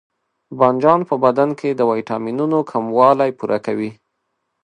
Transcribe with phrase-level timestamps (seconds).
[0.59, 3.91] بانجان په بدن کې د ویټامینونو کموالی پوره کوي.